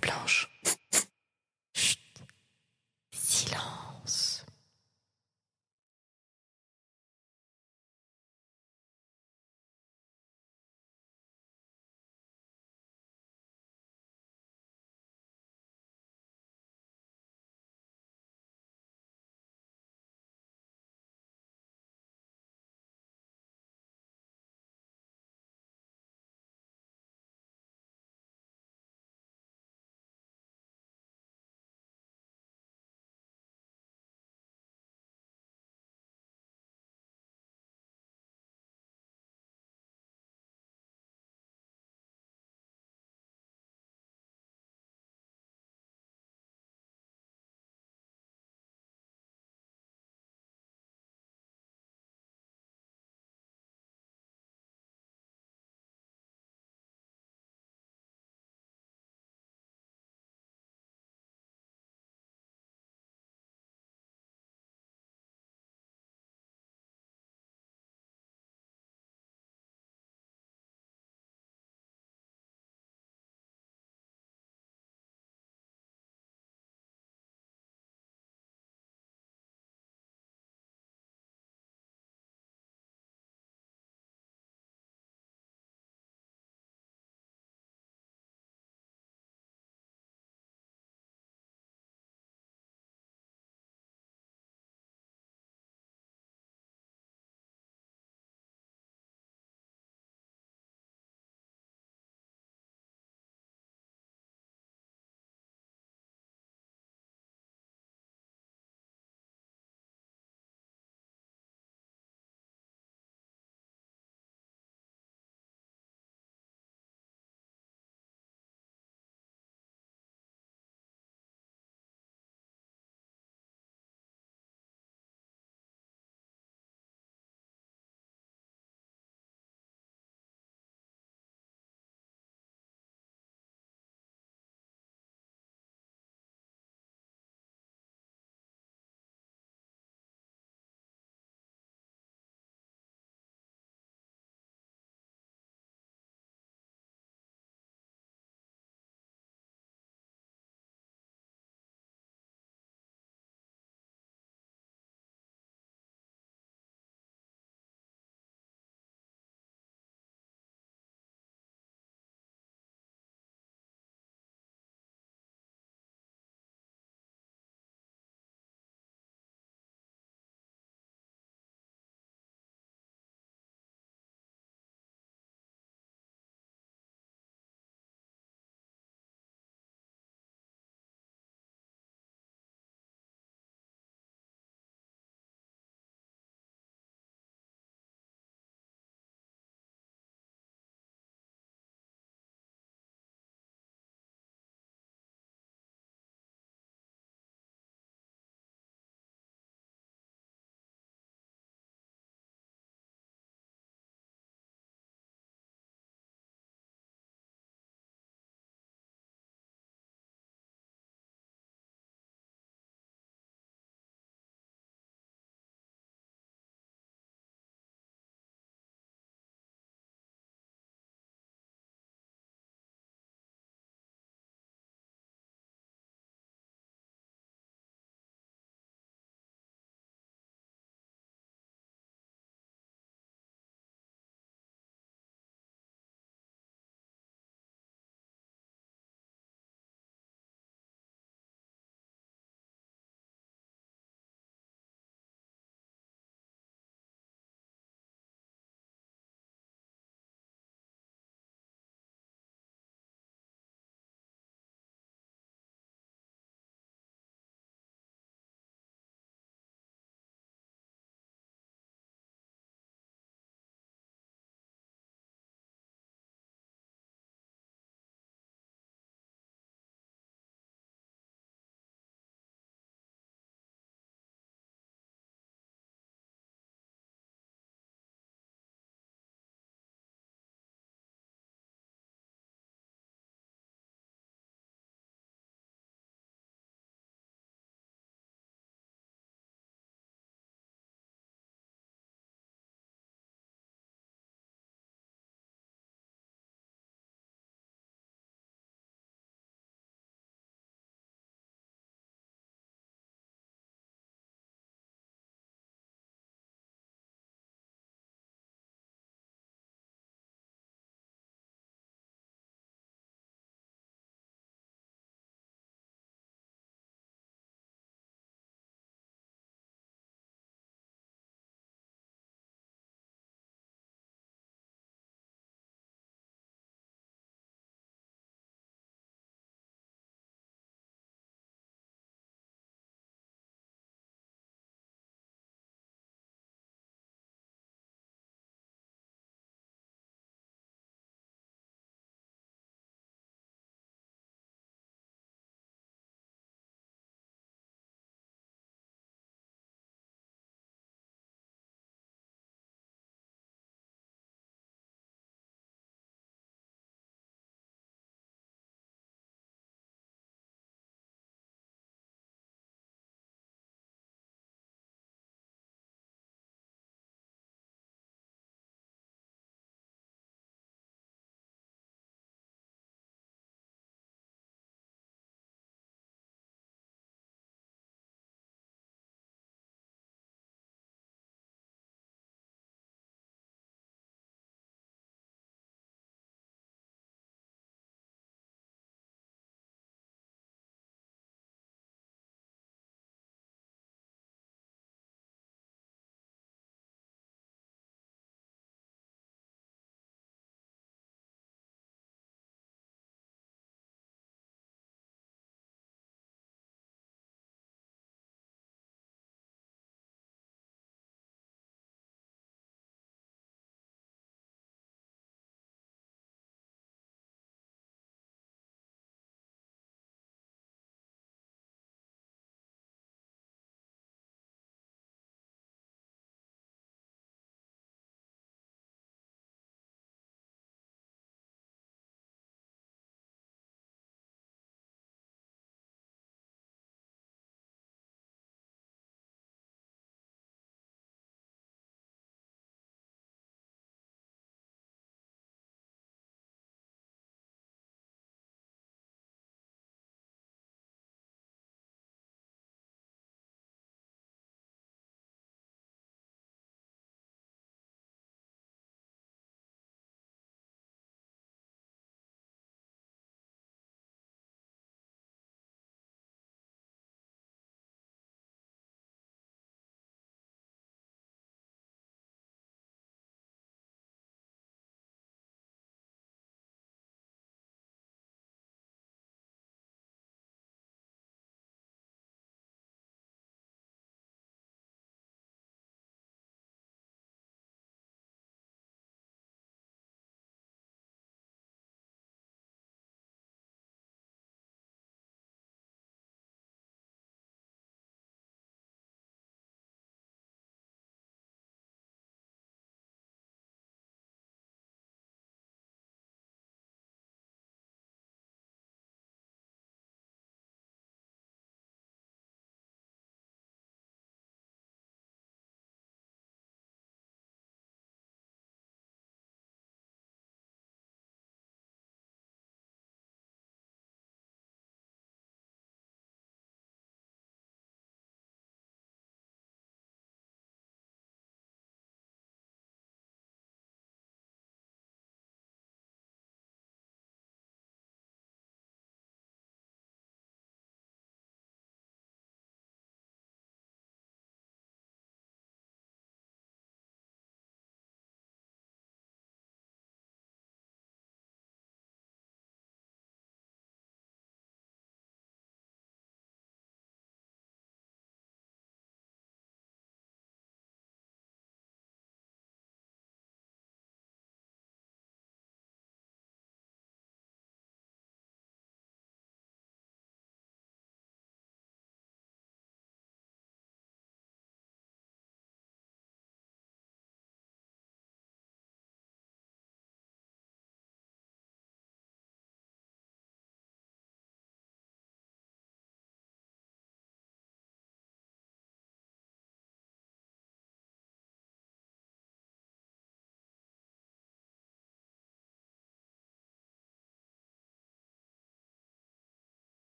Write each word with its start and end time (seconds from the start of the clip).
blanche. 0.00 0.48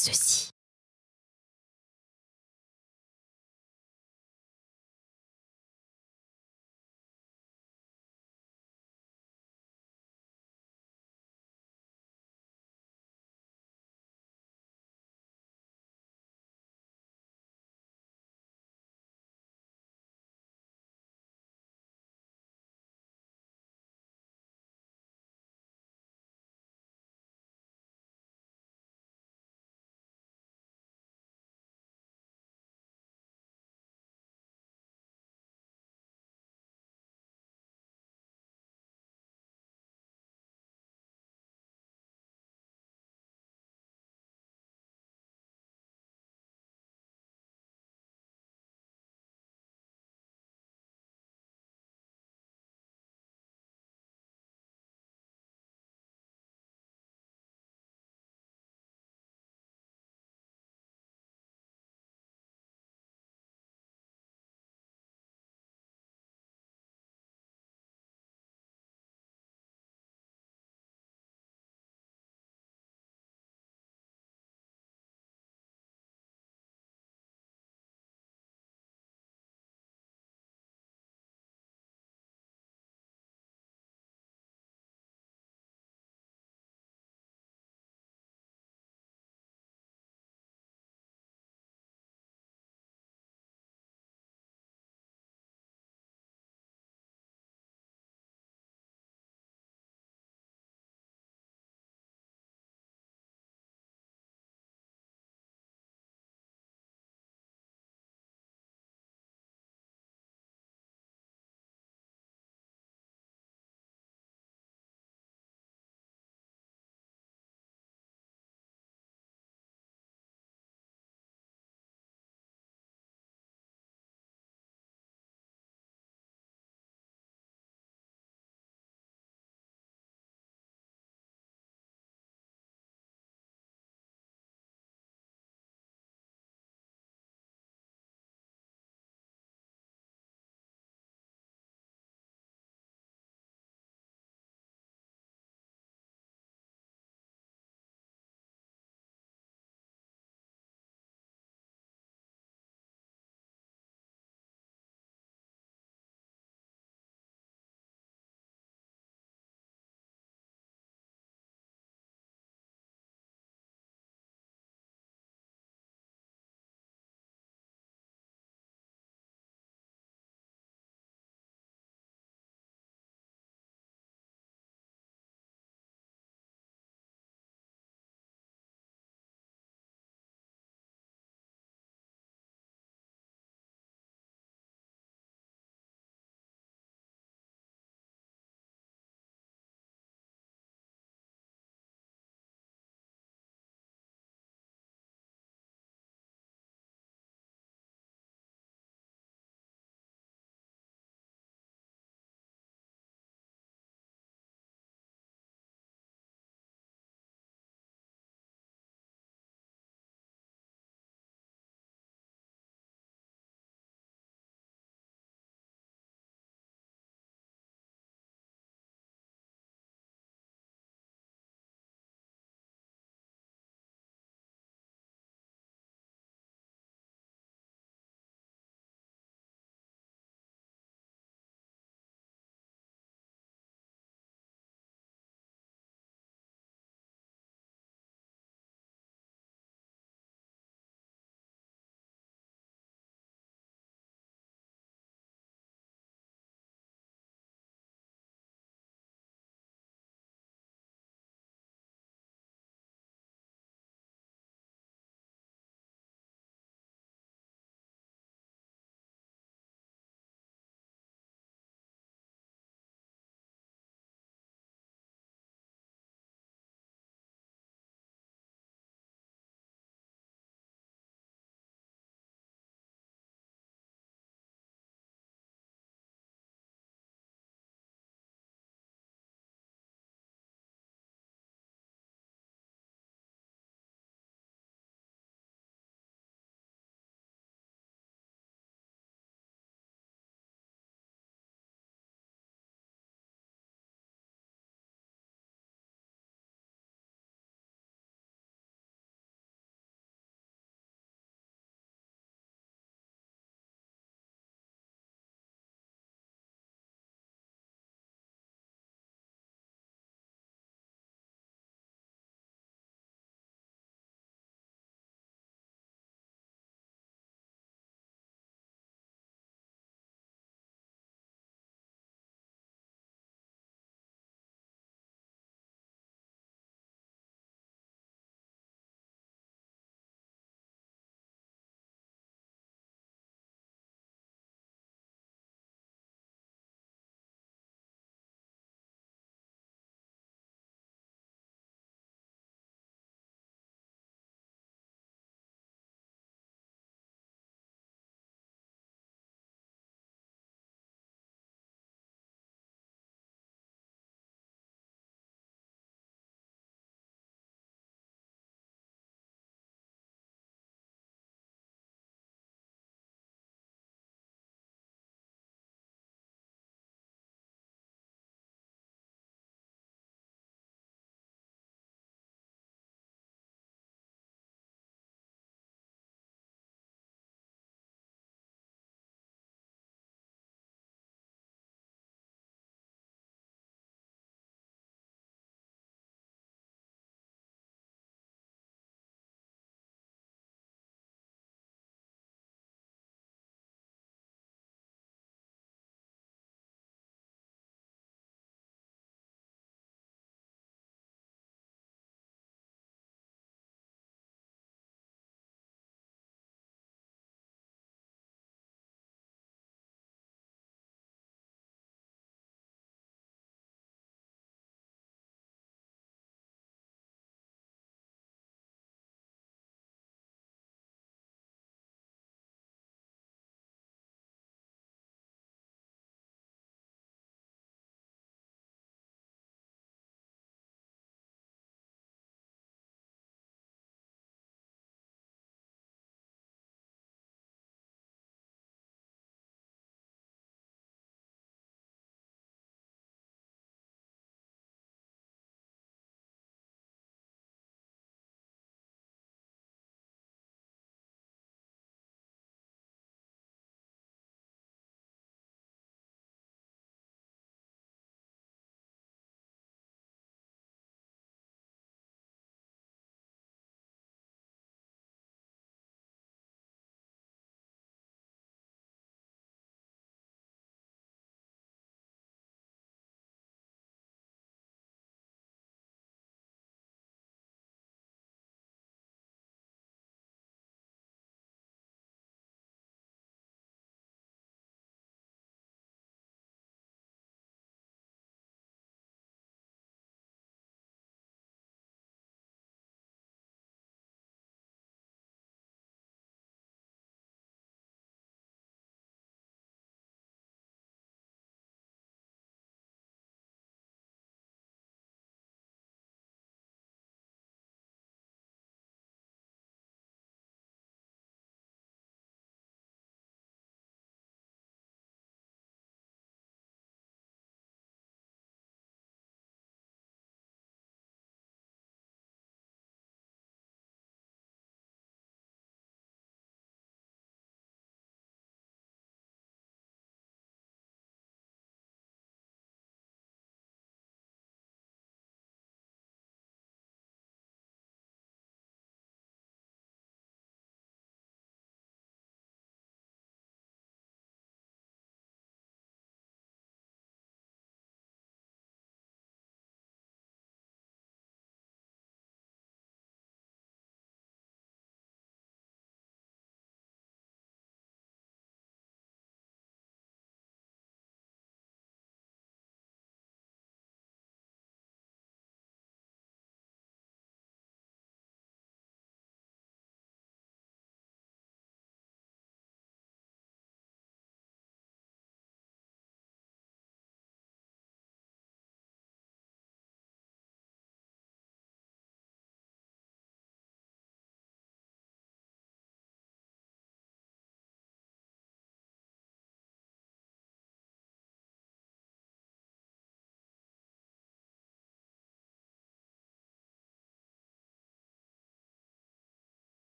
Ceci 0.00 0.47